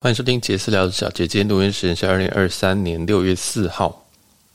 [0.00, 4.06] 欢迎收听杰斯聊小姐，今天录音时间是二零二三年六月四号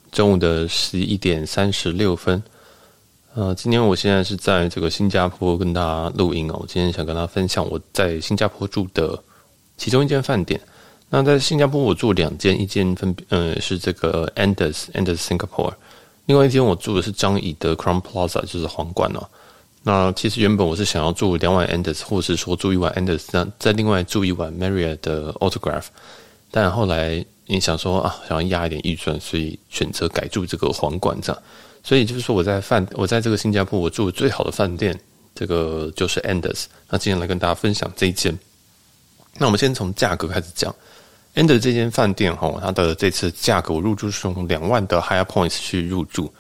[0.10, 2.42] 中午的十一点三十六分。
[3.34, 6.56] 呃，今天我现在是在这个新加坡跟大家录音哦。
[6.62, 9.22] 我今天想跟大家分享我在新加坡住的
[9.76, 10.58] 其中一间饭店。
[11.10, 15.74] 那在新加坡我住两间，一间分别呃是这个 Andaz Andaz Singapore，
[16.26, 19.28] 另外一间我住的是樟宜的 Crown Plaza，就是皇冠哦。
[19.86, 25.88] 那其实原本我是想要住两晚 Andaz，或是说住一晚 Andaz，再再另外住一晚 Marriott 的 Autograph，
[26.50, 31.42] 但后来你想说啊，想要压一点预算，所以选择改住这个皇冠这样。
[31.84, 34.98] 所以就是说我在饭，我在这个新加坡我住最好的饭店，
[35.36, 36.64] 这个就是 Andaz。
[36.90, 38.34] 那今天来跟大家分享这一间。
[39.38, 40.74] 那我们先从价格开始讲
[41.36, 46.34] ，Andaz 这间饭店哈，它的这次价格我入住是用两万的 Higher Points 去入住。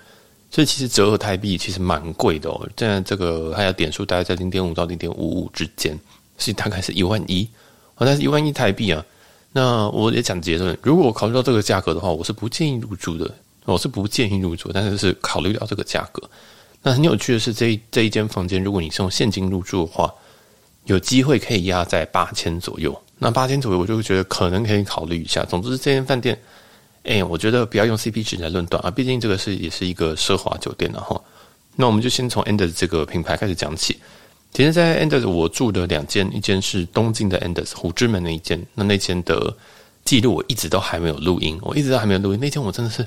[0.53, 5.99] 所以其实折合台币其实蛮贵的哦，现在这个它的点数大概在零点五到零点五五之间，
[6.37, 7.43] 是大概是一万一，
[7.95, 9.03] 哦，但是一万一台币啊。
[9.51, 13.33] 那我也讲结论，如果我考虑到这个价格的话，我是不建议入住的，
[13.65, 16.21] 我是不建议入住，但是是考虑到这个价格。
[16.83, 20.13] 那很有趣的是，这一这一间房间，如果你是用现金入住的话，
[20.85, 22.95] 有机会可以压在八千左右。
[23.17, 25.43] 那八千左右，我就觉得可能可以考虑一下。
[25.45, 26.39] 总之，这间饭店。
[27.03, 31.19] 哎，我觉得不要用 CP 值来论断啊，毕竟这个是也是一个奢华酒店了哈。
[31.75, 33.99] 那我们就先从 Enders 这个品牌开始讲起。
[34.53, 39.53] 其实，在 Enders 我住的两间，一间是东京的 Enders，虎之门那一间，那那间的
[40.05, 42.39] 记录我一直都还没有录音，我一直都还没有录音。
[42.39, 43.05] 那间我真的是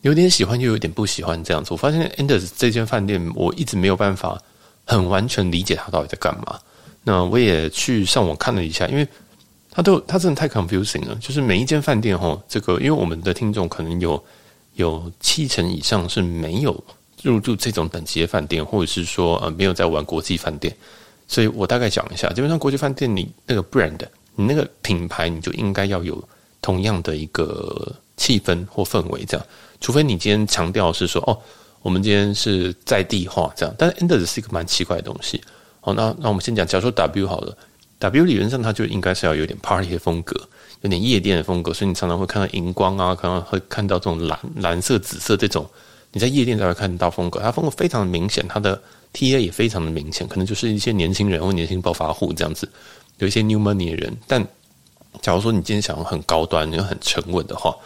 [0.00, 1.72] 有点喜欢，又有点不喜欢这样子。
[1.72, 4.40] 我发现 Enders 这间饭店，我一直没有办法
[4.86, 6.58] 很完全理解它到底在干嘛。
[7.04, 9.06] 那我也去上网看了一下，因为。
[9.80, 11.14] 它都，它真的太 confusing 了。
[11.16, 14.22] 就是每一间饭店哈，这个因为我们的听众可能有
[14.74, 16.84] 有七成以上是没有
[17.22, 20.76] 入住这种等级的饭店，或者是说呃没有在玩国际饭店，
[21.26, 22.28] 所以我大概讲一下。
[22.28, 23.98] 基本上国际饭店你那个 brand，
[24.34, 26.22] 你那个品牌，你就应该要有
[26.60, 29.46] 同样的一个气氛或氛围这样。
[29.80, 31.32] 除非你今天强调是说哦，
[31.80, 35.42] 我们今天是在地化这样，但是 end 是一个蛮奇怪的东西。
[35.80, 37.56] 好，那那我们先讲，假如说 W 好了。
[38.00, 40.34] W 理论上它就应该是要有点 party 的风格，
[40.80, 45.68] 有点夜店的风格，所以你常常会看到荧光啊，可能会看到这种蓝蓝色、紫色这种，
[46.12, 47.38] 你在夜店才会看到风格。
[47.40, 48.80] 它风格非常的明显，它的
[49.12, 52.66] TA 也非常的明显，可能就是一些年轻人或年轻暴发户这样子，
[53.18, 54.16] 有一些 new money 的人。
[54.26, 54.42] 但
[55.20, 57.76] 假如说你今天想要很高端、又很沉稳的话，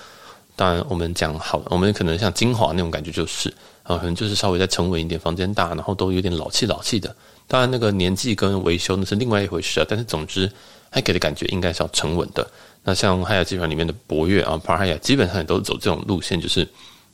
[0.54, 3.52] 当然我们讲好，我们可能像金华那种感觉就是
[3.82, 7.14] 啊，可能就是稍微再沉稳一点，房间大，然后都有点老气老气的。
[7.46, 9.86] 当然，那个年纪跟维修那是另外一回事啊。
[9.88, 10.50] 但是总之，
[10.90, 12.50] 它给的感觉应该是要沉稳的。
[12.82, 16.66] 那像海雅集团里面的博悦啊，帕海雅基本上也都走这种路线，就是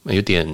[0.04, 0.46] 有点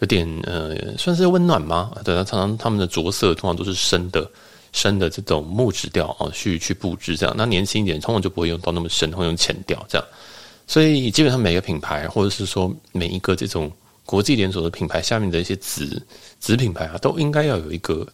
[0.00, 1.90] 有点呃，算是温暖吗？
[2.04, 4.30] 对，常常他们的着色通常都是深的
[4.72, 7.34] 深的这种木质调啊，去去布置这样。
[7.36, 10.06] 那年轻一点，通常就不会用到那么深，会用浅调这样。
[10.66, 13.72] 所以基本上每个品牌，或者是说每一个这种
[14.04, 16.02] 国际连锁的品牌下面的一些子
[16.38, 18.06] 子品牌啊，都应该要有一个。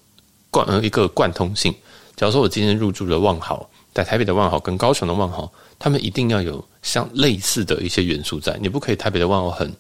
[0.53, 1.75] 贯呃一个贯通性。
[2.15, 8.57] 假如说我今天入住了万豪，在台北的万豪跟高雄的万豪，他们一定要有像类似的一些元素在。
[8.61, 9.75] 你不可以台北的万豪很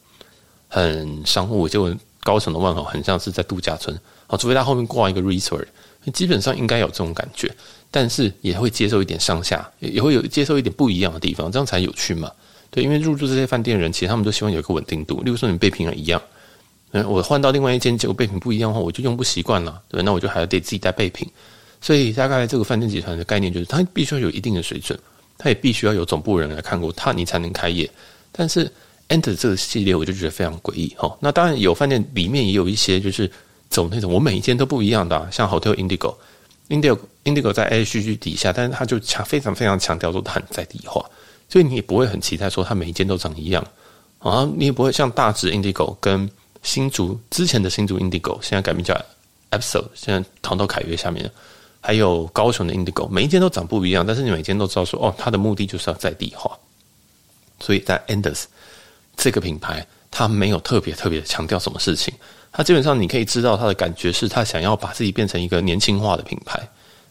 [0.66, 1.94] 很商务，就
[2.24, 3.96] 高雄的万豪很像是在度假村。
[4.26, 5.66] 好，除非他后面挂一个 resort，
[6.12, 7.54] 基本上应该有这种感觉。
[7.94, 12.32] 但是也会接受一点上下，也会有接受一点不一样的地方，这样才有趣嘛。
[12.70, 15.22] 对，因为入住这些饭店的人，其实他们都希望有一个稳定度。
[15.22, 16.20] 例如说，你被评了一样。
[16.92, 21.28] 嗯，我换到另外一间，结果备品不一样的话，我就用不习惯了，对，那我就还得自己带备品。
[21.80, 24.98] 所以大概这个饭店集团的概念就是，它必须要有一定的水准，
[25.36, 27.90] 它也必须要有总部人来看过它，你才能开业。
[28.30, 28.70] 但是
[29.08, 31.16] Enter 这个系列，我就觉得非常诡异哈。
[31.18, 33.30] 那当然有饭店里面也有一些就是
[33.68, 41.04] 走那种我每一间都不一样的，像 Hotel Indigo，Indigo Indigo 在 A H G 底下，但是它就强非常非常强调说它很在地化，
[41.48, 43.66] 所以你也不会很期待说它每一间都长一样
[44.20, 46.30] 啊，你也不会像大直 Indigo 跟
[46.62, 48.94] 新竹之前的新竹 Indigo，现在改名叫
[49.50, 51.30] Absol，现在逃到凯悦下面。
[51.84, 56.56] 还有高雄的 Indigo，每一间都长不一样，但是你每间都知道说，哦，它的目的就是要在地化。
[57.58, 58.44] 所以在 Enders
[59.16, 62.14] 这个品牌，它没有特别特别强调什么事情，
[62.52, 66.60] 它基本上你可以知道它的感觉是，它想要把自己变成一个年轻化的品牌。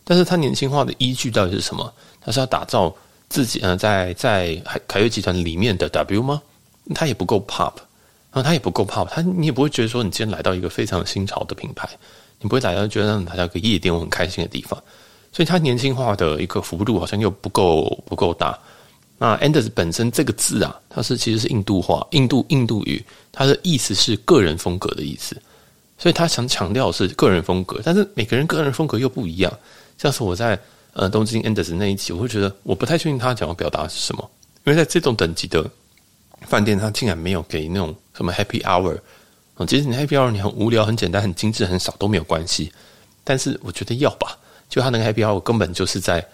[0.06, 1.94] 但是它年轻化的依据到底是什么？
[2.22, 2.96] 它是要打造
[3.28, 6.42] 自己，呃，在在凯凯悦集团里面的 W 吗？
[6.96, 7.74] 它也不够 Pop。
[8.33, 11.89] 然后他也不够 pop，他你也不会觉得说你今天来到一个非常新潮的品牌，
[12.39, 14.81] 你不会来到觉得让大家一个夜店我很开心的地方，
[15.33, 18.57] 所以它年轻化的一个幅度好像又不够不够大。
[19.18, 25.39] 那 Anders 本身这个字啊，它是其实是印度话，印度印度语，它的意思是个人风格的意思，
[25.98, 29.54] 所以他想强调是个人风格，但是每个人个人风格又不一样。
[30.00, 30.60] 像是我在
[30.94, 34.27] 呃东京 Anders 那一期，我会觉得我不太确定他想要表达是什么，
[34.63, 35.63] 因为在这种等级的
[36.48, 38.98] 饭店，他竟然没有给那种什么 Happy Hour
[39.56, 42.72] 啊，其实你 Happy Hour 你很无聊、很简单、很精致、很少都没有关系，
[43.24, 44.38] 但是我觉得要吧，
[44.70, 46.26] 就他那个 Happy Hour 根本就是在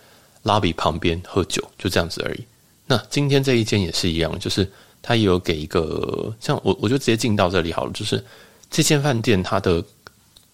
[0.44, 2.44] lobby 旁边喝酒，就这样子而已。
[2.86, 4.70] 那今天这一间也是一样，就是
[5.02, 7.92] 他也有给一个像我，我就直接进到这里好了。
[7.92, 8.24] 就是
[8.72, 9.84] 这间饭店它的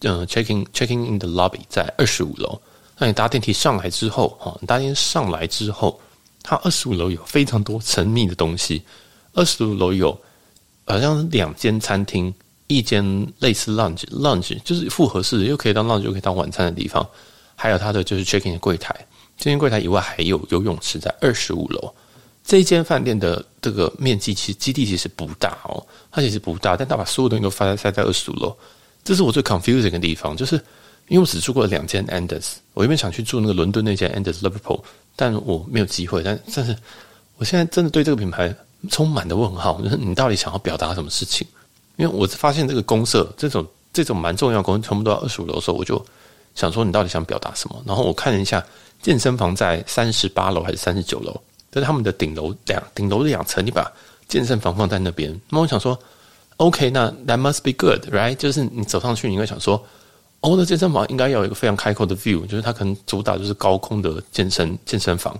[0.00, 2.60] 嗯 checking checking in the lobby 在二十五楼。
[2.98, 6.00] 那你搭电梯上来之后，哈，你搭电梯上来之后，
[6.42, 8.82] 它二十五楼有非常多神秘的东西。
[9.34, 10.18] 二十五楼有
[10.86, 12.32] 好像两间餐厅，
[12.66, 13.04] 一间
[13.40, 17.06] 类似 lounge lounge 就是复合式，又可以当 lounge 又可以当晚餐的地方。
[17.56, 18.94] 还有它的就是 checking 的柜台，
[19.38, 21.94] 这间柜台以外还有游泳池在二十五楼。
[22.44, 28.54] 这一间饭店的这个面积其实基地其实不大哦，它其实不大，但它把所有东西都放在塞在二十五楼，
[29.02, 30.56] 这是我最 confusing 的地方，就是
[31.08, 34.82] 因为我只住过两间 Andaz，我原本想去住那个伦敦那间 Andaz Liverpool，
[35.16, 36.76] 但我没有机会，但但是
[37.36, 38.54] 我现在真的对这个品牌
[38.90, 41.46] 充满了问号，就是你到底想要表达什么事情？
[41.96, 46.04] 因为我发现这个公社这种这种蛮重要的公司全部都要二十五楼的时候，我就
[46.54, 47.82] 想说你到底想表达什么？
[47.86, 48.64] 然后我看了一下
[49.02, 51.40] 健身房在三十八楼还是三十九楼？
[51.70, 53.90] 在他们的顶楼两顶楼的两层，你把
[54.28, 55.40] 健身房放在那边。
[55.50, 55.98] 那我想说
[56.56, 58.36] ，OK，那 That must be good，right？
[58.36, 59.84] 就是你走上去，你会想说，
[60.40, 65.36] 哦，那健身房应该要有一个非常开阔的 view，就是它可能主打就是高空的健身健身房。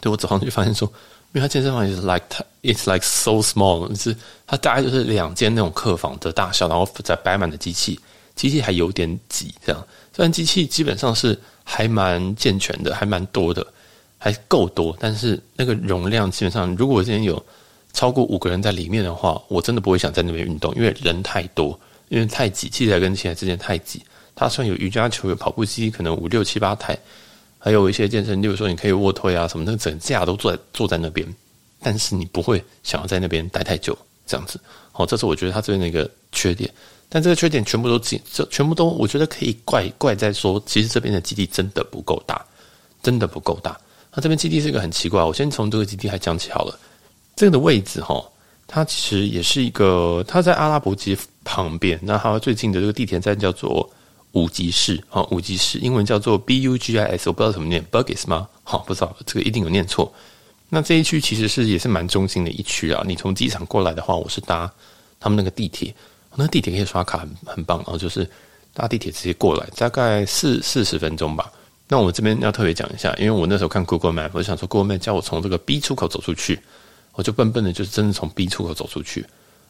[0.00, 0.92] 对，我走上去发现说，
[1.34, 4.16] 因为它健身房也是 like 它 it's like so small，就是
[4.46, 8.00] 它大概就是两间那种客房的大小，然后再摆满的机器，
[8.34, 9.86] 机器还有点挤，这样。
[10.14, 13.66] 虽然机器基本上是还蛮健全的，还蛮多的。
[14.16, 17.44] 还够多，但是那个容量基本上，如果今天有
[17.92, 21.78] 超过五个人在里面的话，我真的不会想在那边运动，因为人太多，
[22.08, 24.02] 因为太挤，器材跟器材之间太挤。
[24.34, 26.98] 它虽然有瑜伽球、有跑步机，可能五六七八台，
[27.64, 31.26] 还有一些健身，例如说你可以卧推啊什么，那个整架都坐在坐在那边，
[31.80, 33.96] 但是你不会想要在那边待太久，
[34.26, 34.60] 这样子。
[34.92, 36.70] 好，这是我觉得它这边的一个缺点。
[37.08, 42.44] 但这个缺点全部都这全部都，我觉得可以怪怪在说，其实这边的基地真的不够大，
[43.02, 43.80] 真的不够大。
[44.14, 46.78] 那这边基地是一个很奇怪，我先从这个基地还讲起好了。
[47.34, 48.22] 这个的位置哈，
[48.66, 51.98] 它其实也是一个，它在阿拉伯街旁边。
[52.02, 53.88] 那它最近的这个地铁站叫做
[54.34, 58.48] 五级市啊，五级市英文叫做 B U G I S，我不知道怎么念，Bugis 吗？
[58.62, 60.12] 好，不知道这个一定有念错。
[60.68, 63.02] 那这一区其实是也是蛮中心的一区啊。
[63.06, 64.70] 你从机场过来的话，我是搭
[65.18, 65.94] 他们那个地铁，
[66.34, 68.28] 那地铁可以刷卡很很棒，然后就是
[68.72, 71.50] 搭地铁直接过来，大概四四十分钟吧。
[71.86, 76.58] 那我这边要特别讲一下，因为我那时候看 Google Map，我就想说 Google Map 叫我从这个 B 出口走出去，
[77.12, 79.24] 我就笨笨的，就是真的从 B 出口走出去。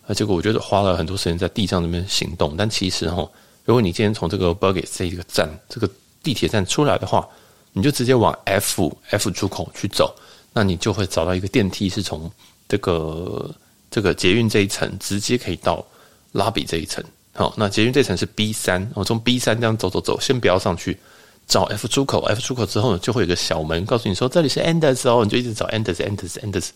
[0.07, 2.55] 而结果我觉得花了很多时间在地上那边行动。
[2.57, 3.29] 但其实哈，
[3.65, 5.89] 如果你今天从这个 Bugis 这个站，这个
[6.23, 7.27] 地铁站出来的话，
[7.73, 10.15] 你就直接往 F F 出口去走，
[10.53, 12.31] 那你就会找到一个电梯，是从
[12.69, 13.55] 这个
[13.91, 15.85] 这个捷运这一层直接可以到
[16.33, 17.03] 拉比这一层。
[17.33, 20.99] 好，那捷运这层是 B 三，我从 B 三这样走走走，先不要上去。
[21.47, 26.71] 找 F 出口，F 出口之后呢，就会有个小门告诉你说这里是 Anders 哦，你就一直找 Anders，Anders，Anders，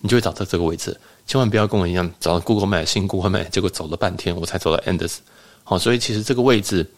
[0.00, 0.98] 你就会找到这个位置。
[1.26, 5.18] 千万不要跟我一样找到 Google Map 新 Google Map，结果走了半天我才走到 Anders。
[5.68, 6.90] 好，所以其实这个位置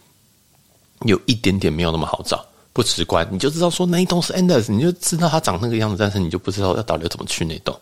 [1.00, 3.26] 有一点点没有那么好找，不直观。
[3.32, 7.76] 你就知道说那一栋是 Andaz，你就知道它长那个样子，但是你就不知道要到底怎么去那栋。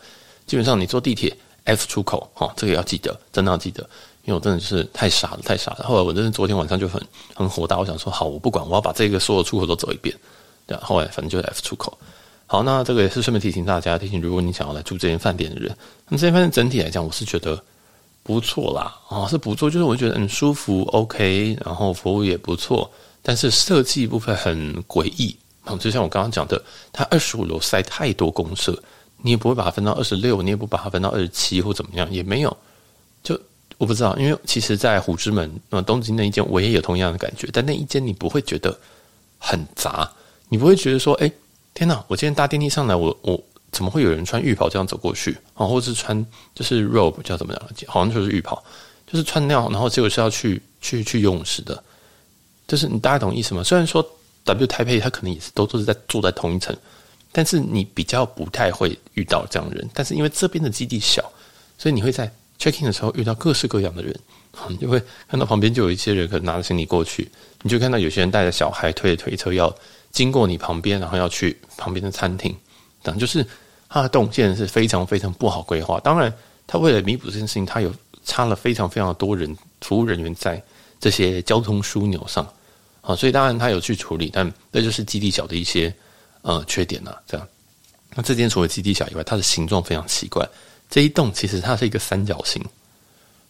[0.46, 3.82] 基本上你坐地铁 F 出口，哈，这个要记得，真的要记得。
[4.24, 5.84] 因为我真的是太傻了，太傻了。
[5.86, 6.98] 后来我真的昨天晚上就很
[7.34, 10.16] 很火大，我想说好，我不管，我要把这个所有出口都走一遍。
[10.66, 11.98] 对啊，后来反正就是 F 出口。
[12.46, 15.68] 好，那这个也是顺便提醒大家，提醒如果你想要来住这间饭店的人，
[16.08, 17.62] 那么这间饭店整体来讲，我是觉得
[18.28, 22.90] 不错啦，啊，是不错，就是我觉得很舒服，OK，然后服务也不错，
[23.22, 25.34] 但是设计部分很诡异。
[25.80, 28.78] 就像我刚刚讲的，它二十五楼塞太多公设，
[29.22, 32.54] 你也不会把它分到二十六，你也不把它分到二十七或怎么样，也没有，
[33.22, 33.40] 就。
[33.78, 35.48] 我不知道，因为其实，在虎之门，
[35.86, 37.48] 东京那一间，我也有同样的感觉。
[37.52, 38.76] 但那一间你不会觉得
[39.38, 40.10] 很杂，
[40.48, 41.30] 你不会觉得说，哎，
[41.74, 42.04] 天哪！
[42.08, 43.40] 我今天搭电梯上来，我我
[43.72, 45.66] 怎么会有人穿浴袍这样走过去啊？
[45.66, 47.62] 或是穿就是 robe 叫怎么样？
[47.86, 48.62] 好像就是浴袍，
[49.06, 51.82] 就是穿那样，然后结果是要去去去游泳池的。
[52.66, 53.62] 就是你大家懂意思吗？
[53.62, 54.06] 虽然说
[54.44, 56.76] W 台北它可能也是都都是在坐在同一层，
[57.32, 59.88] 但是你比较不太会遇到这样的人。
[59.94, 61.22] 但是因为这边的基地小，
[61.76, 62.30] 所以你会在。
[62.60, 64.12] check in 的时候遇到各式各样的人，
[64.68, 67.30] 你就会看到旁边就有一些人可能拿着行李过去，
[67.62, 69.72] 你就看到有些人带着小孩推着推车要
[70.10, 72.52] 经过你旁边，然后要去旁边的餐厅，
[73.02, 73.46] 等就是
[73.88, 75.98] 它的动线是非常非常不好规划。
[76.00, 76.32] 当然，
[76.66, 77.92] 他为了弥补这件事情，他有
[78.24, 80.62] 插了非常非常多人服务人员在
[81.00, 82.46] 这些交通枢纽上
[83.00, 85.94] 啊，所以当然他有去处理，但那就是基地小的一些
[86.42, 87.22] 呃缺点呢、啊？
[87.26, 87.48] 这样，
[88.14, 90.46] 那这间除了基地小以外，它的形状非常奇怪。
[90.90, 92.62] 这一栋其实它是一个三角形，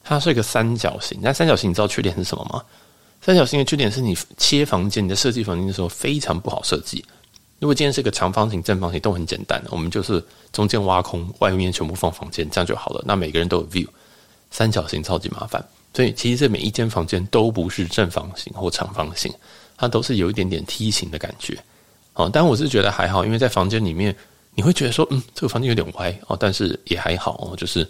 [0.05, 1.19] 它是一个三角形。
[1.21, 2.63] 那三角形你知道缺点是什么吗？
[3.21, 7.05] 三角形的缺点是你切房间，你在设计房间的时候非常不好设计。
[7.59, 13.03] 如果今天是一个长方形、正方形都很简单，我们就是中间挖空，外面全部放房间，这样就好了。
[13.07, 13.87] 那每个人都有 view。
[14.51, 15.63] 三角形超级麻烦，
[15.93, 19.31] 所以其实这每一间房间都不是正方形或长方形，
[19.77, 21.55] 它都是有一点点梯形的感觉。
[22.15, 24.17] 哦，但我是觉得还好，因为在房间里面
[24.55, 27.87] 你会觉得说，嗯，这个房间有点歪哦，但是也还好哦，就是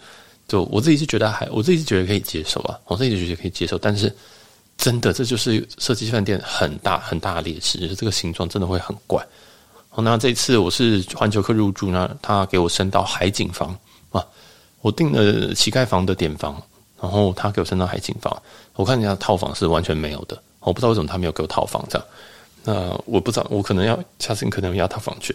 [0.49, 4.13] 就我自己是觉得还，我自己是觉得可以接受啊，我自己是觉得可以接受，但是
[4.77, 9.25] 真的这就是设计饭店很大很大的劣势，就是这个形状真的会很怪。
[9.91, 13.77] 哦，那这次我是环球客入住，那他给我升到海景房
[14.11, 14.25] 啊。
[14.81, 16.63] 我订了乞丐房的点房，
[17.01, 18.43] 然后他给我升到海景房。
[18.75, 22.07] 我看人家套房是完全没有的，我不知道为什么他没有给我套房这样。
[22.65, 25.35] 那我不知道，我可能要下次可能要套房去。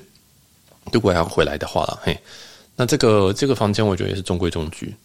[0.91, 2.17] 如果要回来的话了，嘿，
[2.75, 4.95] 那这个这个房间我觉得也是中规中矩，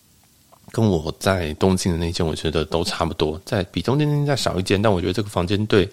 [0.71, 5.89] 跟我在东京的那间我觉得都差不多，在比东京间再少一间，但我觉得这个房间对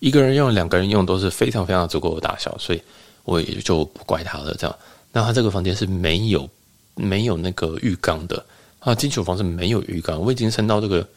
[0.00, 2.82] 一个人用、两个人用都是非常非常足够的大小，所以
[3.22, 4.54] 我也就不怪他了。
[4.58, 4.76] 这样，
[5.12, 6.48] 那他这个房间是没有。
[6.96, 8.44] 没有那个浴缸的
[8.80, 10.20] 啊，基础房是没有浴缸。
[10.20, 11.08] 我已经升到这个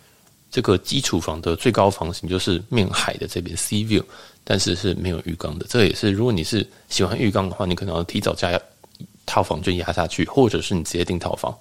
[0.49, 4.01] 这个基础房的最高房型，就是面海的这边 Sea View，
[4.45, 5.65] 但是是没有浴缸的。
[5.67, 8.57] 这也是如果你是喜欢浴缸的话，你可能要提早加
[9.25, 11.53] 套房就压下去，或者是你直接订套房。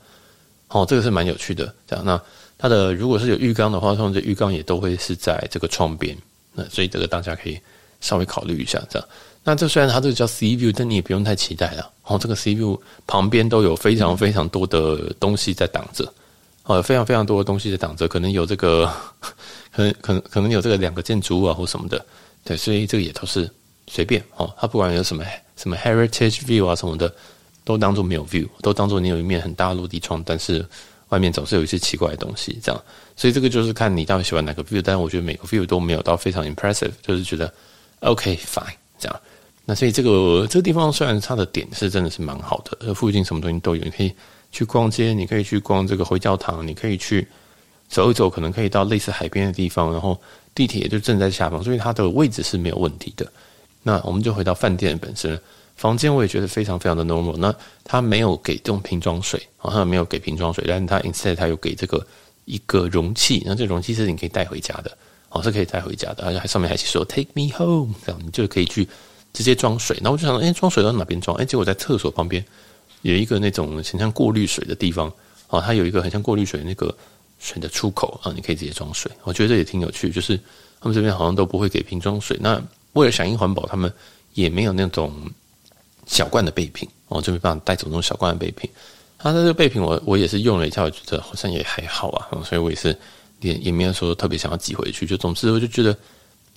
[0.69, 1.75] 哦，这个是蛮有趣的。
[1.89, 2.21] 这样，那
[2.59, 6.17] 它的如果是有浴缸的话，通常这浴缸也都会是在这个窗边。
[6.55, 7.59] 那所以这个大家可以
[8.01, 9.09] 稍微考虑一下，这样。
[9.45, 11.91] 那这虽然它这个叫 C View，但你也不用太期待了。
[12.05, 16.13] 哦，这个 C View 旁边都有非常非常多的东西在挡着，
[16.65, 18.89] 哦，非常非常多的东西在挡着，可能有这个，
[19.75, 22.05] 可能可能可能有这个两个建筑物啊或什么的，
[22.45, 23.51] 对，所以这个也都是
[23.89, 24.53] 随便哦。
[24.59, 25.25] 它不管有什么
[25.57, 27.13] 什么 Heritage View 啊什么的，
[27.65, 30.65] 都当做没有 View，都当做你有一面很大落地窗，但是
[31.13, 32.83] 外面总是有一些奇怪的东西，这样。
[33.15, 37.53] 所以这个就是看你到底喜欢哪个 View，但是我觉得每个 View 都没有到非常 impressive，就是觉得
[38.01, 39.21] OK fine 这样。
[39.67, 44.13] 那所以这个这个地方虽然它的点是真的是蛮好的，附近什么东西都有，你可以
[44.51, 47.29] 去逛街，你可以去逛这个回教堂，你可以去
[47.89, 50.19] 走一走，可能可以到类似海边的地方，然后
[50.55, 53.31] 地铁就正在下方，所以它的位置是没有问题的。
[53.83, 55.39] 那我们就回到饭店本身，
[55.83, 57.37] 房间我也觉得非常非常的 normal。
[57.37, 62.07] 那它没有给这种瓶装水，好像没有给瓶装水，但是它 instead 它有给这个
[62.45, 64.97] 一个容器，那这容器是你可以带回家的，
[65.31, 68.87] 哦，是可以带回家的，而且还上面还写说 take me home，这样你就可以去。
[69.35, 71.35] 直接装水，然后我就想，哎，装水到哪边装？
[71.39, 72.45] 哎，结果在厕所旁边
[73.01, 75.11] 有一个那种很像过滤水的地方，
[75.49, 76.95] 啊，它有一个很像过滤水的那个
[77.39, 79.11] 水的出口啊，你可以直接装水。
[79.23, 80.39] 我觉得这也挺有趣，就是
[80.79, 82.37] 他们这边好像都不会给瓶装水。
[82.43, 82.63] 那
[82.93, 83.91] 为了响应环保，他们
[84.35, 85.11] 也没有那种
[86.07, 88.69] 小罐的备品，我就没办法带走那种小罐的备品。
[89.19, 92.97] 它的这个备品我，我也是用了一下，我觉得好像也还好啊，所以我也是
[93.41, 95.07] 也也没有说特别想要寄回去。
[95.07, 95.97] 就总之，我就觉得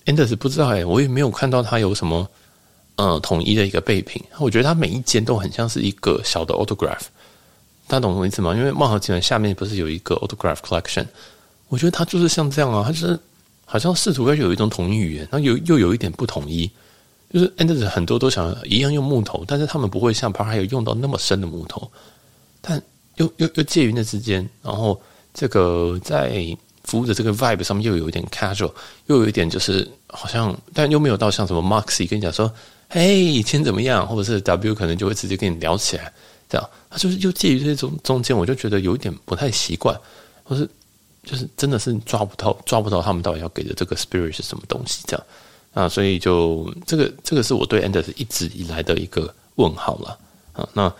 [0.04, 2.28] ，Anders 不知道哎，我也没有看到它有什么。
[2.98, 7.02] 嗯，统一的一个备品，我觉得它每一间都很像是一个小的 autograph，
[7.86, 8.54] 大家懂我意思吗？
[8.56, 11.04] 因为万豪集团下面不是有一个 autograph collection，
[11.68, 13.20] 我觉得它就是像这样啊，它就是
[13.66, 16.70] 好像试图要有一种统一语言，然后又又有一点不统一，
[17.32, 21.90] 就是 Andaz 很多都想一样用木头，但是他们不会像 Park Hyatt 用到那么深的木头，
[22.60, 22.82] 但
[23.16, 25.00] 又又又介于那之间，然后
[25.34, 28.72] 这个在服务的这个 vibe 上面又有一点 casual，
[29.06, 32.52] 又有一点就是好像，但又没有到像什么 Moxy 跟你讲说。
[32.88, 34.06] 嘿，以前怎么样？
[34.06, 36.12] 或者是 W 可能就会直接跟你聊起来，
[36.48, 39.98] 这样，他就是又介于这种中间，我就觉得有一点不太习惯，
[40.44, 40.70] 或是
[41.24, 45.26] 就是真的是抓不到，抓不到他们到底要给的这个 spirit 是什么东西，这样
[45.76, 50.18] 啊，所以就这个这个是我对 Andaz 一直以来的一个问号了
[50.54, 50.66] 啊。
[50.72, 50.90] 那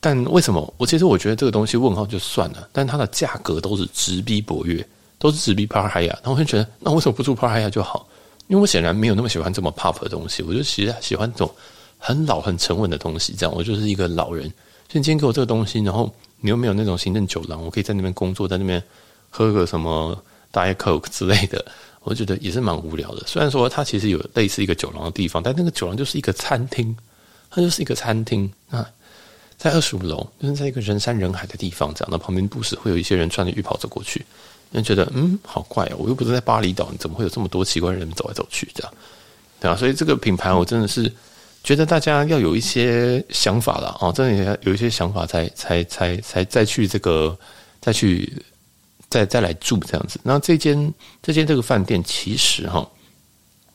[0.00, 0.72] 但为什么？
[0.78, 4.82] 我其实我觉得这个东西问号就算了，但它的价格都是直逼博越，
[5.18, 8.08] 都是直逼 paraha 那我就觉得，那为什么不住 paraha 就好？
[8.48, 11.54] 因为我显然没有那么喜欢这么 pop 的东西，我就其实喜欢这种
[11.98, 13.34] 很老、很沉稳的东西。
[13.36, 14.44] 这样，我就是一个老人。
[14.88, 18.82] 所以今天给我这个东西，然后你又没有那种行政酒廊，我可以在那边工作，在那边
[19.30, 20.16] 喝个什么
[20.52, 21.64] Diet Coke 之类的，
[22.04, 23.22] 我觉得也是蛮无聊的。
[23.26, 26.96] 虽然说它其实有类似一个酒廊的地方，但那个酒廊就是一个餐厅，
[27.50, 28.88] 它就是一个餐厅啊，
[29.56, 34.24] 在二十五楼，就是在一个人山人海的地方，这样，那旁边不时会有一些人穿着浴袍走过去。
[34.72, 38.92] 人觉得嗯，好怪哦，我又不是在巴厘岛，你怎么会有这么多奇怪的人走来走去这样？
[39.60, 41.12] 对啊，所以这个品牌我真的是
[41.62, 47.38] 觉得大家要有一些想法了哦，真的有一些想法才才才才再去这个
[47.82, 48.32] 再去
[49.12, 50.18] 再再来住这样子。
[50.22, 50.92] 那这间
[51.22, 52.88] 这间这个饭店其实哈，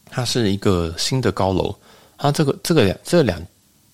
[0.10, 1.76] 它是一个新的高楼
[2.18, 3.40] 它这个这个两这两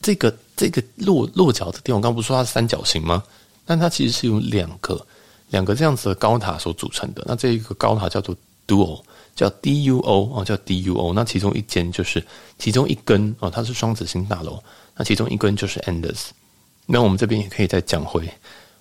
[0.02, 3.22] 这个这个落落脚的地方，我刚不是说它是三角形吗？
[3.66, 5.06] 但它其实是由两个
[5.50, 7.22] 两个这样子的高塔所组成的。
[7.28, 8.34] 那这一个高塔叫做
[8.66, 9.02] Duo，
[9.36, 11.12] 叫 D U O 哦，叫 D U O。
[11.14, 12.26] 那其中一间就是
[12.58, 14.64] 其中一根哦，它是双子星大楼。
[14.96, 16.30] 那其中一根就是 Anders。
[16.86, 18.30] 那我们这边也可以再讲回，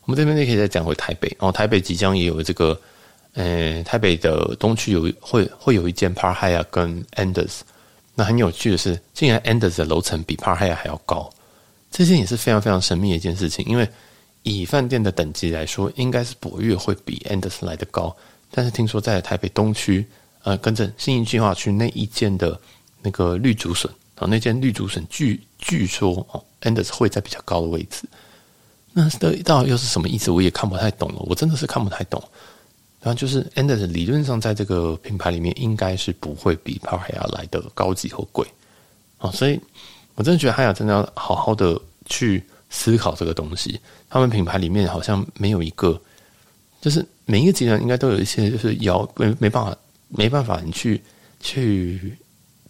[0.04, 1.50] 我们这边也可以再讲回台北哦。
[1.52, 2.78] 台北即将也有这个，
[3.34, 7.60] 呃，台北的东区有会会有一间 Parhia 跟 Anders。
[8.14, 11.30] 那很有趣的是，竟然 Anders 的楼层比 Parhia 还要高，
[11.90, 13.64] 这件也是非常非常神秘的一件事情。
[13.66, 13.88] 因为
[14.42, 18.14] 以饭店的等级来说，应该是博悦会比 Anders 来得高。
[18.50, 20.04] 但是听说在台北东区，
[20.42, 22.60] 呃，跟着信义计划区那一间的
[23.00, 28.02] 那个绿竹笋啊，那间绿竹笋据据说哦，Anders 会在比较高的位置。
[28.92, 30.30] 那这到底又是什么意思？
[30.30, 31.16] 我也看不太懂了。
[31.20, 32.22] 我真的是看不太懂。
[33.00, 37.00] 然后就是 Andes 理论上在这个品牌里面应该是不会比 para
[37.32, 38.46] 来的高级或贵
[39.18, 39.58] 啊，所以
[40.14, 43.80] 我真的觉得汉雅真的要好好的去思考这个东西。
[44.08, 46.00] 他们品牌里面好像没有一个，
[46.80, 51.02] 就是每一个集团应该都有一些就是要没没办法没办法你去
[51.40, 52.16] 去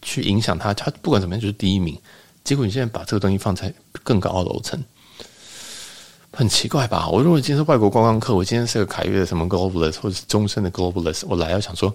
[0.01, 1.95] 去影响它，它不管怎么样就是第一名。
[2.43, 3.71] 结果你现在把这个东西放在
[4.03, 4.83] 更高的楼层。
[6.35, 7.07] 很奇怪吧？
[7.09, 11.95] 我如果今天是外国观光客，我今天是个凯悦的什么 Globalist 或者是终身的 Globalist，我来要想说，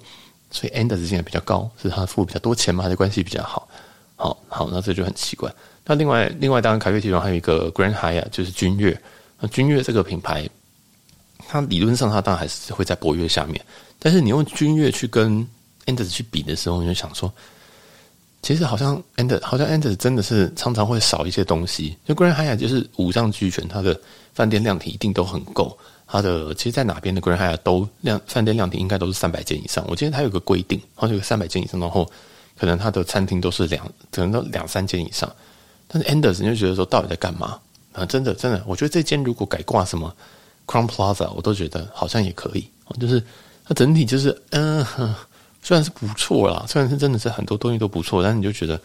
[0.52, 2.84] 所以 Anders 现在比较高，是他付比较多钱吗？
[2.84, 3.68] 还是关系比较好？
[4.16, 5.52] 好好，那这就很奇怪。
[5.86, 8.96] 那另外另外，当然凯悦集团还有一个 Grand Hyatt，就是君悦。
[9.40, 10.48] 那君悦这个品牌，
[11.48, 13.60] 它理论上它当然还是会在博悦下面，
[13.98, 15.48] 但是你用君悦去跟
[15.88, 17.34] Anders 去比的时候，你就想说。
[18.42, 21.98] 其实好像 And 好像 Andes 真的是常常会少一些东西。
[22.06, 24.00] 就 Grand Hyatt 就是五脏俱全，它的
[24.34, 25.78] 饭店量体一定都很够。
[26.06, 29.84] 它的其实，在哪边的 Grand Hyatt 都量饭店量体应该都是三百间以上。
[29.90, 32.10] 我记得它有个规定，好像有三百间以上，然后
[32.58, 35.30] 可能它的餐厅都是两可能都两三间以上。
[35.88, 37.60] 但是 Andes 你就觉得说到底在干嘛
[37.92, 38.06] 啊？
[38.06, 40.16] 真的真的，我觉得这间如果改挂什么
[40.66, 42.70] Crown Plaza，我都觉得好像也可以。
[43.00, 43.22] 就是
[43.66, 44.86] 它整体就是嗯。
[44.98, 45.16] 呃
[45.62, 48.80] 虽然是不错啦，虽然是真的是很多东西都不错，但是你就觉得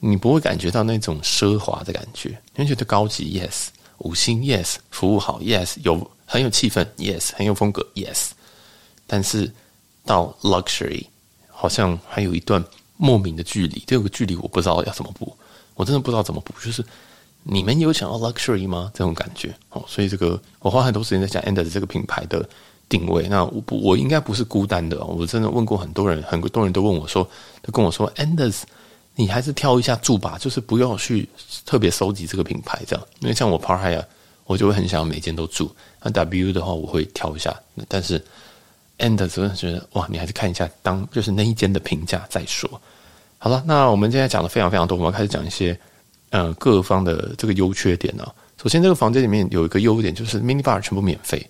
[0.00, 3.68] 你不会感觉到那种奢华的感觉，你会觉得高级，yes，
[3.98, 8.30] 五星，yes，服务好，yes，有很有气氛，yes，很有风格，yes，
[9.06, 9.52] 但是
[10.04, 11.06] 到 luxury
[11.48, 12.64] 好像还有一段
[12.96, 15.36] 莫名的距离，这个距离我不知道要怎么补，
[15.74, 16.84] 我真的不知道怎么补，就是
[17.44, 18.90] 你们有想要 luxury 吗？
[18.92, 22.48] 这种感觉哦，所以这个我花很多时间在讲 Andes 这个品牌的。
[22.88, 25.04] 定位，那我不，我应该不是孤单的。
[25.04, 27.28] 我真的问过很多人，很多人都问我说，
[27.62, 28.62] 都跟我说，anders，
[29.14, 31.28] 你还是挑一下住吧，就是不要去
[31.66, 33.06] 特别收集这个品牌这样。
[33.20, 34.04] 因为像我 Park Hyatt，
[34.46, 35.70] 我就会很想要每间都住。
[36.02, 37.54] 那 W 的话，我会挑一下。
[37.88, 38.24] 但是
[38.98, 42.80] anders 觉得，哇，你还是看一下当就是那一间的评价再说。
[43.38, 45.78] 好了，那我们现在讲的非常非常多，我们要开始讲一些
[46.30, 48.26] 呃各方的这个优缺点呢。
[48.60, 51.46] 首先，这个房间里面有一个优点，就是 mini bar 全部免费。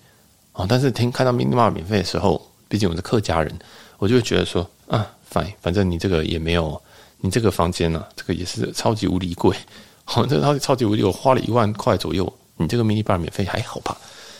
[0.59, 3.57] 哦，但是听看到 mini bar 免费的时候，毕竟我是客家人，
[3.97, 6.79] 我就会觉得说啊，fine，反正你这个也没有，
[7.21, 9.55] 你这个房间呢、啊，这个也是超级无敌贵，
[10.03, 13.97] 好、哦，这个超级超级无敌，我花了一万块左右，你这个 mini bar 免费还好吧？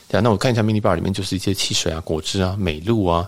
[0.09, 3.25] 对啊，那我看一下 mini bar 里面就是一些汽水啊、果汁啊、美露啊，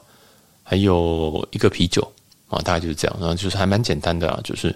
[0.62, 2.06] 还有一个啤酒
[2.50, 4.76] 啊，大概就是这样，然后就是还蛮简单的啊，就是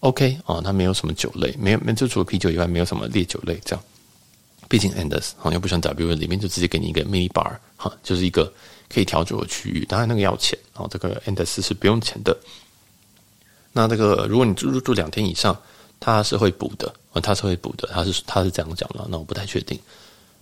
[0.00, 3.84] OK 啊，它没有什么酒类，没有，没就除了啤酒以外，没有什么烈酒类这样。
[4.74, 8.52] 毕竟 Andes 好像不像 W 里面就直接给你一个 mini bar 哈，就是一个
[8.92, 12.36] 可以调酒的区域，当然那个要钱，然后这个 Andes 是不用钱的。
[13.72, 15.56] 那这个如果你住入住两天以上，
[16.00, 19.78] 它是会补的，它是会补的，它是它是这样讲的，那我不太确定。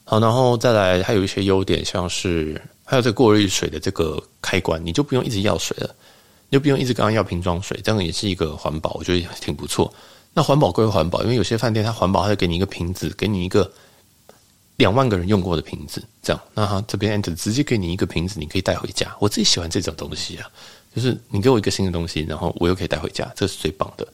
[0.04, 5.94] 好，然后再来还有一些优点，像是还有这个过滤水的这个开关，你就不用一直要水了，
[6.48, 9.92] 你就不用一直刚刚要瓶装水，这样也是一个环保，我觉得挺不错。
[10.32, 13.70] 那环保归环保，因为有些饭店它环保，它会给你一个瓶子，给你一个。
[14.82, 19.14] 两万个人用过的瓶子，这样，那他这边 Andes 直接给你一个瓶子，你可以带回家。
[19.20, 20.50] 我自己喜欢这种东西啊，
[20.92, 24.04] 就是你给我一个新的东西，然后我又可以带回家，这是最棒的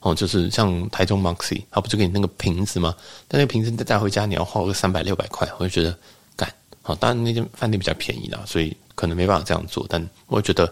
[0.00, 0.14] 哦。
[0.14, 2.94] 就是像台中 Moxy，他不就给你那个瓶子吗？
[3.26, 5.96] 但那个瓶子你带回家你要花个三百六百块，我就觉得
[6.36, 6.46] 干
[6.82, 6.94] 好。
[6.94, 9.86] 当然那间饭店比较便宜啦，所以可能没办法这样做。
[9.88, 10.70] 但我觉得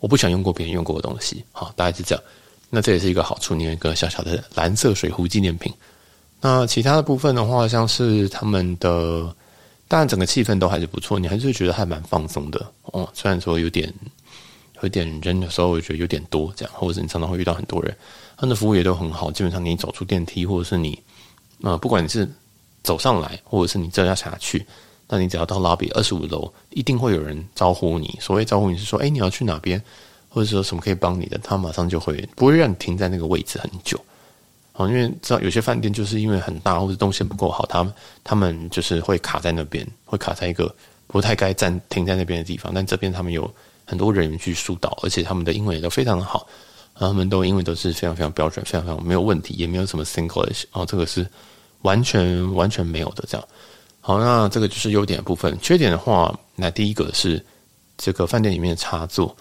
[0.00, 2.24] 我不想用过别人用过的东西，好，大概是这样。
[2.70, 5.72] 那这也是一个好处，你有一个小小的蓝色水壶纪念品。
[6.40, 9.34] 那其他的部分的话，像是他们的，
[9.88, 13.08] 当然整个气氛都还是不错，你还是觉得还蛮放松的哦。
[13.14, 13.92] 虽然说有点
[14.82, 17.96] 有点人的时候，我觉得有点多这样，或者是你常常会遇到很多人，
[18.36, 19.30] 他们的服务也都很好。
[19.32, 21.02] 基本上你走出电梯，或者是你
[21.62, 22.28] 呃，不管你是
[22.82, 24.64] 走上来，或者是你正要下去，
[25.08, 28.18] 那你只要到 lobby 二十五楼，一定会有人招呼你。
[28.20, 29.82] 所谓招呼你是说，哎，你要去哪边，
[30.28, 33.98] 或者说什么可以帮你的，他马上就会不会让你停在那个位置很久。
[34.76, 40.72] 哦，因为知道有些饭店就是因为很大或者动线不够好，他们他们就是会卡在那边，会卡在一个
[41.06, 42.72] 不太该暂停在那边的地方。
[42.74, 43.50] 但这边他们有
[43.86, 46.46] 很多人员去疏导，而且他们的英文也都非常的好，
[46.94, 51.26] 然后他们都英文都是非常非常标准，非常非常没有问题，也没有什么 Singlish 哦，这个是
[51.82, 53.48] 完全完全没有的这样。
[54.00, 55.58] 好，那这个就是优点的部分。
[55.60, 57.44] 缺点的话，那第一个是
[57.96, 59.34] 这个饭店里面的插座，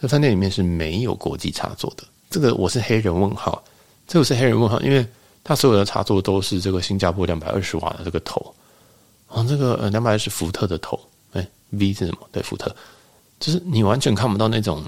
[0.00, 2.04] 这饭店里面是没有国际插座的。
[2.30, 3.62] 这个我是黑人问号，
[4.06, 5.06] 这个是黑人问号，因为
[5.42, 8.54] 它所有的插座都是这个新加坡两百二十瓦的这个头，
[9.28, 10.98] 啊，这个呃两百二十伏特的头，
[11.32, 12.28] 哎，V 是什么？
[12.32, 12.74] 对，伏特，
[13.40, 14.84] 就是你完全看不到那种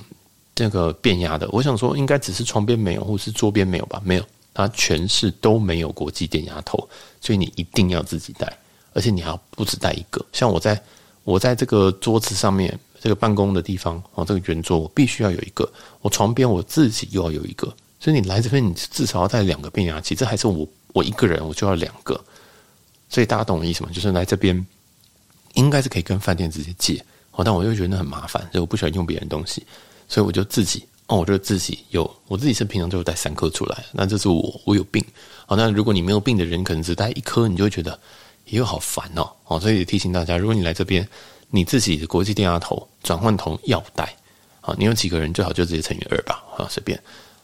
[0.55, 1.49] 这个变压的。
[1.53, 4.01] 我想说，应该只是床边没有，或是桌边没有吧？
[4.05, 4.25] 没有，
[4.55, 6.89] 它全是都没有国际电压头，
[7.21, 8.53] 所以你一定要自己带。
[8.93, 10.83] 而且你还要不止带一个，像我在
[11.25, 22.19] 我在这个桌子上面这个办公的地方哦，这个圆桌我必须要有一个，我床边我自己又要有一个，所以你来这边你至少要带两个变压器，这还是我我一个人我就要两个，
[23.09, 23.91] 所以大家懂我意思吗？
[23.93, 24.67] 就是来这边
[25.55, 29.67] 应该是可以跟饭店直接借哦，但我又觉得很麻烦，所以我不喜欢用别人东西，
[30.09, 35.05] 所以我就自己哦，我就自己有我自己是平常就带三颗出来，那这是我我有病
[35.47, 37.99] 好，那如果你没有病的人，可能只带一颗，你就会觉得。
[38.49, 41.05] 也好烦哦，哦，所以提醒大家，如果你来这边，
[41.51, 44.05] 你自己的国际电压头转换头要带，
[44.61, 46.97] 啊，你有几个人最好就直接乘以二吧，啊，随便，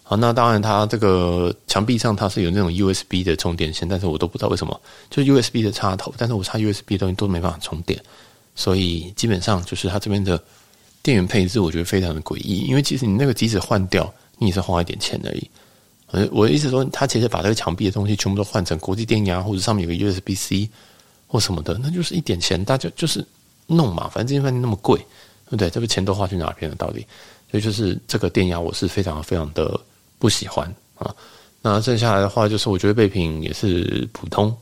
[0.03, 7.99] 好，那当然它这个墙壁上它是有那种 USB 的充电线，但是我都不知道为什么，就 USB 的插头，但是我插 USB 的东西都没办法充电，
[8.55, 10.43] 所以基本上就是它这边的
[11.03, 15.51] 电源配置，我觉得非常的诡异，因为其实你那个机子换掉，你也是花一点钱而已。
[16.11, 20.69] 我我的意思说，他其实把这个墙壁的东西全部都换成国际电压，或者上面有个 USB C。
[21.29, 23.27] 或什么的，那就是一点钱，大家就是
[23.69, 24.99] 弄嘛，反正这间饭店那么贵，
[25.47, 25.71] 对不对？
[25.71, 26.77] 这个钱都花去哪边了？
[26.77, 27.07] 到底？
[27.51, 29.81] 所以就是这个电压，我是非常非常的
[30.23, 31.13] 不喜欢啊。
[31.61, 34.57] 那剩下来的话，就是我觉得备品也是普通，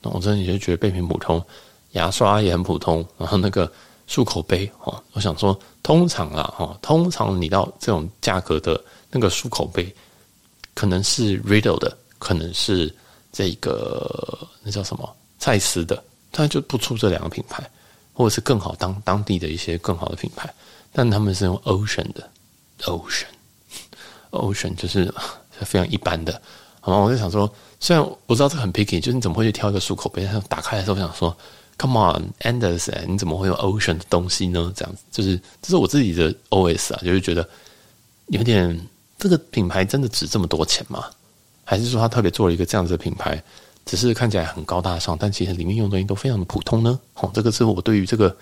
[0.00, 1.44] 那我真的也是觉得备品普通，
[1.92, 3.68] 牙刷也很普通，然后那个
[4.08, 8.80] 漱口杯哦，我想说，通常啦哈，通常你到这种价格的
[9.10, 9.92] 那个漱口杯，
[10.74, 12.94] 可能是 Riddle 的，可能是
[13.32, 15.12] 这个那叫什么？
[15.40, 17.68] 蔡司的，它就不出这两个品牌，
[18.12, 20.52] 或者是更好当当地的一些更好的品牌，
[20.92, 22.30] 但他们是用 Ocean 的
[22.82, 23.26] Ocean
[24.34, 25.12] Ocean 就是
[25.60, 26.40] 非常一般的，
[26.80, 26.98] 好吗？
[26.98, 30.28] 我就想说，虽然我知道这很 picky，就是你怎么会去挑一个漱口杯？
[30.48, 31.36] 打开的时候，我想说
[31.78, 34.72] ，Come on，Anderson，你怎么会用 Ocean 的东西呢？
[34.76, 37.48] 这样子，就是这是我自己的 OS 啊，就是觉得
[38.26, 41.04] 有点这个品牌真的值这么多钱吗？
[41.64, 43.42] 还是说他特别做了一个这样子的品牌？
[43.86, 46.98] 只是看起来很高大上，但其实里面用的东西都非常的普通呢。
[47.16, 48.34] 哦，这个是我对于这个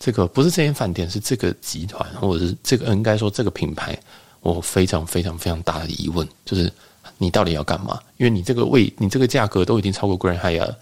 [0.00, 3.96] 这个不是这间饭店，是这个集团或者是这个应该说这个品牌，
[4.40, 6.72] 我非常非常非常大的疑问，就是
[7.18, 8.00] 你到底要干嘛？
[8.16, 10.78] 因为你这个位，你这个价格都已经超过 Grand Hyatt 了，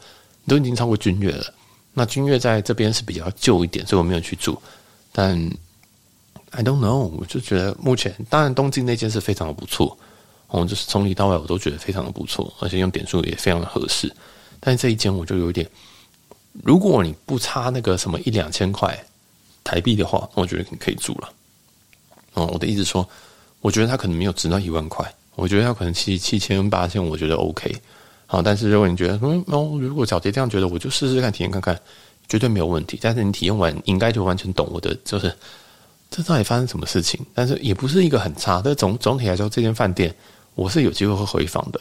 [0.46, 1.52] 都已经超过君悦了。
[1.92, 4.60] 那君悦在这边是比较旧一点，所以我没有去住。
[5.10, 5.36] 但
[6.50, 9.98] I don't know，我就觉得目前当然东京那间是非常的不错。
[10.46, 14.10] 哦，就是从里到外我都觉得非常的不错，而且用点数也非常的合适。
[14.60, 15.68] 但这一间我就有点，
[16.64, 18.98] 如果你不差那个什么一两千块
[19.62, 21.28] 台币的话，我觉得你可以住了。
[22.32, 23.06] 哦，我的意思说，
[23.60, 27.74] 我觉得他可能没有值到一万块，我觉得他可能七七千八千，我觉得 OK。
[28.26, 31.80] 好，但是如果你觉得嗯，哦，如果小杰这样觉得，我就试试看体验看看，
[32.28, 32.98] 绝对没有问题。
[33.00, 35.34] 但是你体验完，应该就完全懂我的，就是
[36.10, 37.18] 这到底发生什么事情。
[37.34, 40.14] 但是也不是一个很差，但总总体来说，这间饭店。
[40.54, 41.80] 我是有机会会回访的，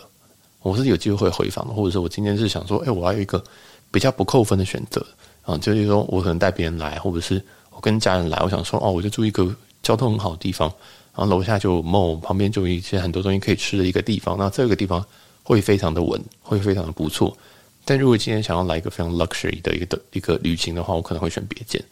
[0.62, 3.44] 我是有机会会回访的，或者说我今天是想说，哎，我要有一个
[3.90, 5.04] 比较不扣分的选择
[5.42, 10.72] 啊，就是说我可能带别人来，或者是我跟家人来，我想说，哦，我就住一个交通很好的地方，
[11.18, 15.04] 然后楼下就 mall，旁边就有一些很多东西可以吃的一个地方，那这个地方
[15.42, 17.36] 会非常的稳，会非常的不错。
[17.84, 21.84] 但如果今天想要来一个非常 luxury 的一个一个旅行的话，我可能会选别间，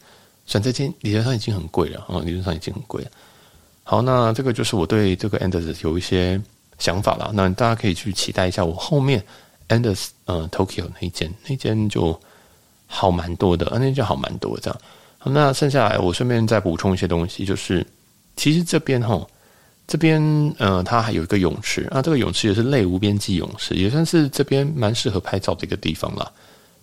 [0.46, 3.10] 选这间理论上已经很贵了啊，理论上已经很贵了。
[3.82, 6.40] 好，那这个就是我对这个 Anders 有一些。
[6.78, 9.24] 想法了，那大家可以去期待一下我后面
[9.70, 12.20] Anders，呃 Tokyo 那一间，那间就
[12.86, 14.78] 好蛮多的，那间好蛮多这样。
[15.16, 17.82] 好，那剩下来我顺便再补充一些东西，就是
[18.36, 19.26] 其实这边哈，
[19.86, 20.22] 这边
[20.58, 26.30] 呃它还有一个泳池，啊，这个泳池也是类无边际泳池，也算是这边蛮适合拍照的一个地方啦。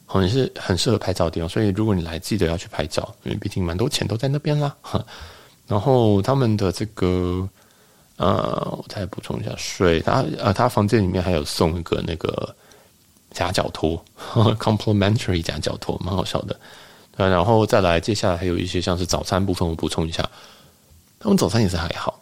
[0.05, 4.75] 好，也是很适合拍照的地方，所以如果你来，记得要去拍照，因为毕竟蛮多钱都在那边啦。
[5.67, 7.47] 然后他们的这个。
[8.17, 12.55] 呃，我再补充一下，水，他呃，他房间里面还有送一个那个
[13.31, 13.99] 夹脚拖，
[14.59, 16.55] complimentary 夹脚拖，蛮好笑的。
[17.17, 20.23] 对，然后再来，接下来还有一些像是早餐部分，我补充一下，
[21.23, 22.21] 他们早餐也是还好，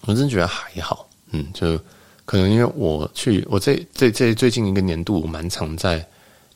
[0.00, 1.78] 我真觉得还好，嗯，就
[2.24, 6.04] 可能因为我去我这这这最近一个年度我蛮常在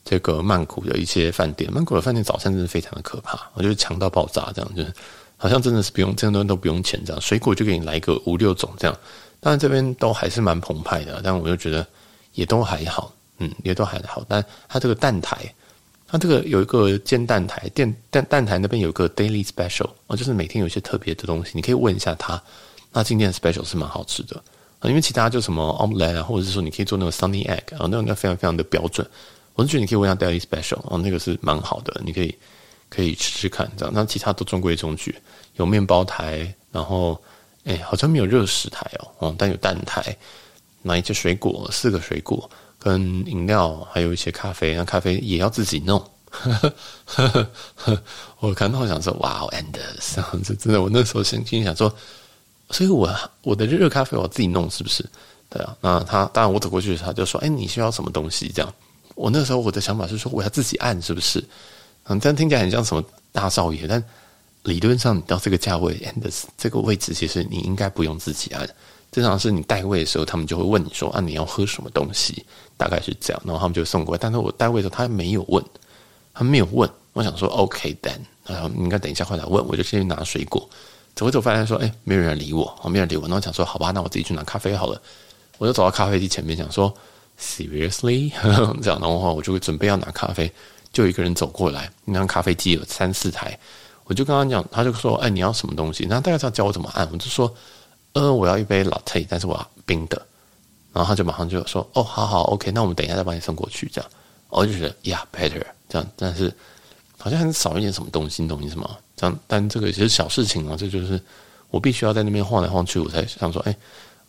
[0.04, 4.92] 这个曼谷的一些饭店，曼谷的饭店早餐真的非常的可怕，我觉得强到爆炸，这样就是
[5.36, 8.98] 好像真的是不用这样东西都不用钱，这样水果就给你来个五六种这样，
[9.38, 11.86] 当然这边都还是蛮澎湃的，但我就觉得
[12.32, 15.38] 也都还好，嗯，也都还好，但它这个蛋台。
[16.08, 22.40] 它这个有一个煎蛋台，电蛋蛋台那边有个 daily special 哦，就是每天有一些特别的东西，你可以问一下他。
[22.92, 24.36] 那今天的 special 是蛮好吃的
[24.78, 29.06] 啊，因为其他就什么 omelette 啊，或者是说你可以做那个 sunny egg 啊，那种那非常非常的标准。
[29.54, 32.34] 我是觉得你可以问一下 daily special 哦，那个是蛮好的，你可以
[32.88, 33.92] 可以吃吃看这样。
[33.92, 35.14] 那其他都中规中矩，
[35.56, 37.20] 有面包台，然后
[37.64, 40.16] 哎好像没有热食台哦，哦，但有蛋台，
[40.82, 42.48] 拿一些水果，四个水果。
[42.86, 46.00] 跟饮料，还有一些咖啡，那咖啡也要自己弄。
[48.38, 51.92] 我看到想说，哇，Anders， 这真的，我那时候心心想说，
[52.70, 55.04] 所以我我的热咖啡我自己弄，是不是？
[55.50, 58.52] 对啊，那他当然我走过去，他就说，哎，你需要什么东西？
[58.54, 58.72] 这样，
[59.16, 61.44] 我那时候我的想法是说，我要自己按，是不是？
[62.04, 64.00] 嗯，这样听起来很像什么大少爷，但
[64.62, 68.64] 理论上你到这个价位，Anders 这个位置，其实你应该不用自己按。
[69.16, 72.44] 正常是你带位的时候，他们就会问你说：“啊，你要喝什么东西？”
[72.76, 74.18] 大概是这样，然后他们就送过来。
[74.20, 75.64] 但是我带位的时候，他没有问，
[76.34, 76.86] 他没有问。
[77.14, 80.68] 我想说：“OK，then，然后应该等一下会来问。”我就先去拿水果，
[81.14, 85.00] 走一走，发现说：“哎，没有人理我，没人理我。”然后想说：“好吧，那我自己去拿咖啡好了。”
[85.56, 86.94] 我就走到咖啡机前面，想说
[87.40, 88.30] ：“Seriously？”
[88.82, 90.52] 这样，的话我就会准备要拿咖啡，
[90.92, 93.58] 就一个人走过来，那咖啡机有三四台，
[94.04, 97.50] 我就跟他讲，他就说：“哎，你要什么东西？”然后大概是要教我怎么按，我就说。
[98.16, 100.20] 呃，我要一杯 latte，但是我要冰的。
[100.94, 104.10] 然后他就马上就说：“哦，好好，OK，那我们等一下再帮你送过去。”这样，
[104.48, 106.50] 我就觉得呀，better 这样，但是
[107.18, 108.96] 好像很少一点什么东西，你懂意思吗？
[109.14, 111.20] 这样，但这个其实小事情啊，这就是
[111.68, 113.76] 我必须要在那边晃来晃去，我才想说：“哎，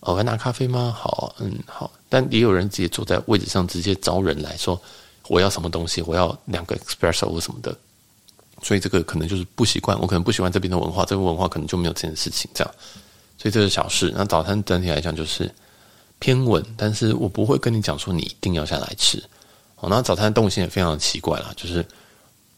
[0.01, 1.89] 我要拿咖啡吗？”好，嗯，好。
[2.09, 4.77] 但也有人直接坐在位置上，直接招人来说
[5.29, 6.01] ：“我要什么东西？
[6.01, 7.73] 我要两个 espresso 或什么的。”
[8.61, 12.73] 所以这个可能就是不习惯，我可能不喜欢这边的文化，这个文化可能就没有这件事情这样。
[13.37, 14.11] 所以这是小事。
[14.15, 15.53] 那早餐整体来讲就是
[16.19, 19.23] 偏稳，但是我不会跟你讲说你一定要下来吃。
[19.75, 21.85] 哦，那早餐的动线也非常的奇怪啦，就是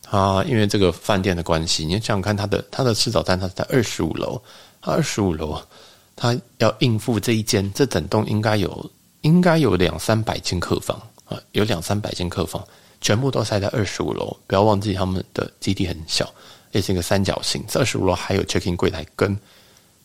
[0.01, 4.41] 他因为这个饭店的关系，你想想看他的他的吃早餐，他是在二十五楼，
[4.81, 5.61] 他二十五楼，
[6.15, 8.89] 他要应付这一间，这整栋应该有
[9.21, 12.65] 应该有两三百间客房啊，有两三百间客房，
[13.01, 14.35] 全部都塞在二十五楼。
[14.47, 16.33] 不要忘记他们的基地很小，
[16.71, 17.61] 也是一个三角形。
[17.67, 19.37] 这二十五楼还有 check-in 柜台跟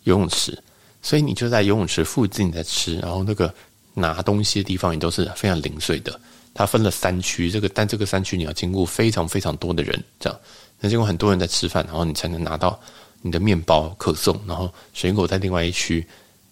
[0.04, 0.56] 游泳池，
[1.02, 3.52] 所以你就在游泳池附近在吃，然后那个
[3.92, 6.18] 拿东西的地方也都是非常零碎的。
[6.54, 10.38] 它分了三区，这个但这个三区你要经过非常非常多的人，这样，
[10.78, 12.78] 那经过很多人在吃饭，然后你才能拿到
[13.22, 16.06] 你的面包可颂，然后水果在另外一区，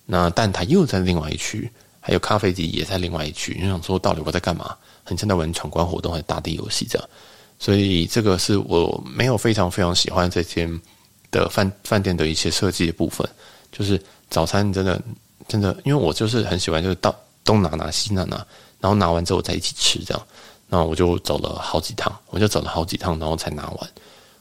[0.04, 3.56] 那蛋挞又在另外一区，还有咖啡机也在另外一区。
[3.60, 4.74] 你想说到底我在干嘛？
[5.04, 7.08] 很像在玩闯关活动还是大地游戏这样？
[7.60, 10.68] 所以这个是我没有非常非常喜欢这间
[11.32, 13.28] 的饭饭店的一些设计的部分，
[13.72, 15.02] 就是早餐真的
[15.48, 18.36] 真的，因为我就是很喜欢，就是到东拿拿西拿拿，
[18.78, 20.26] 然后拿完之后再一起吃这样，
[20.68, 23.90] 那我就走了好几趟，我就走了好几趟，然后才拿完。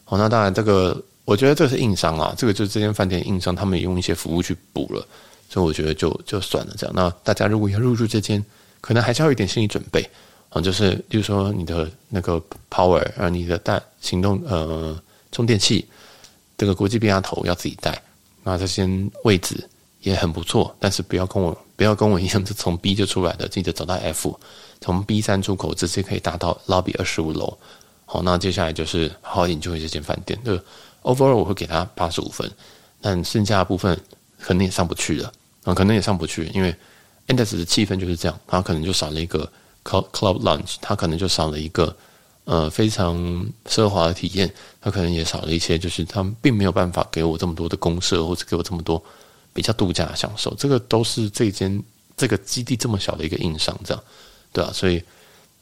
[0.04, 5.08] 好，那当然这个我觉得这是硬伤啊，这个就是这间饭店硬伤，他们也用一些服务去补了，
[5.50, 6.94] 所以我觉得就就算了这样。
[6.96, 8.44] 那大家如果要入住这间，
[8.82, 10.08] 可能还是要一点心理准备
[10.50, 15.02] 啊，就是比如说你的那个 power 啊，你的带行动呃
[15.32, 15.88] 充电器。
[16.62, 18.00] 这个国际变压头要自己带，
[18.44, 18.88] 那这些
[19.24, 19.68] 位置
[20.02, 24.40] 也很不错，但是不要跟我不要跟我一样，是从 B 就出来的，记得走到 F，
[24.80, 27.58] 从 B 三出口直接可以达到 lobby 二十五楼。
[28.06, 30.40] 好，那接下来就是好好研究这间饭店。
[30.46, 30.64] 这个
[31.02, 32.48] overall 我会给他八十五分，
[33.02, 34.00] 但剩下的部分
[34.40, 36.76] 可能也上不去了啊，可能也上不去，因为
[37.26, 39.52] Andes 的气氛就是这样，它可能就少了一个
[39.84, 41.98] club lunch，它可能就少了一个。
[42.44, 43.16] 呃，非常
[43.68, 44.52] 奢华的体验，
[44.82, 49.02] 它可能也少了一些，就是他们并没有办法给我这么多的公社，或者给我这么多
[49.54, 50.54] 比较度假的享受。
[50.56, 51.82] 这个都是这间
[52.18, 54.04] 这个基地这么小的一个硬伤，这样
[54.52, 55.02] 对啊，所以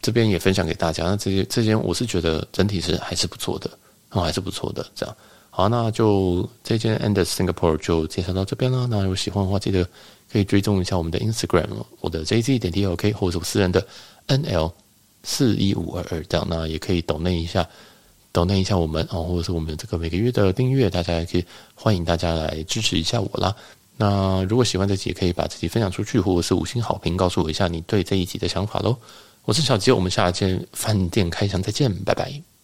[0.02, 1.04] 这边也分享给大家。
[1.04, 3.70] 那这间这间我是觉得整体是还是不错的，
[4.12, 4.86] 哦，还是不错的。
[4.96, 5.16] 这样
[5.50, 8.88] 好，那就这间 Andes Singapore 就介绍到这边了。
[8.88, 9.86] 那如果喜欢的话，记得
[10.32, 11.68] 可以追踪一下我们的 Instagram，
[12.00, 13.86] 我的 JZ 点 TOK，或者我私人的
[14.28, 14.72] NL。
[15.24, 17.68] 四一五二二这样，那也可以抖内一下，
[18.32, 23.56] 抖内一下我们啊，或者是我们这个每个月的订阅，大家也可以欢迎大家来支持一下我啦。
[23.98, 28.96] 那如果喜欢这集，可以把这集分享出去，或者是五星好评，告诉我一下你对这一集的想法喽。
[29.44, 32.59] 我是小杰，我们下期饭店开箱再见，拜拜。